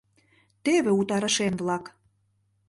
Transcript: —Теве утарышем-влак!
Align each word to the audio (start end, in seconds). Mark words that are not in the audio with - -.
—Теве 0.63 0.91
утарышем-влак! 0.99 1.85